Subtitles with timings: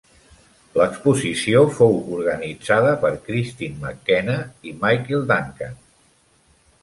[0.79, 4.37] L'exposició fou organitzada per Kristine McKenna
[4.71, 5.77] i Michael Duncan.